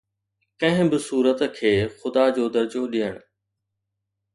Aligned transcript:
ڪنهن 0.59 0.87
به 0.91 0.99
صورت 1.07 1.39
کي 1.57 1.73
خدا 1.99 2.25
جو 2.35 2.45
درجو 2.55 2.83
ڏيڻ 2.93 3.13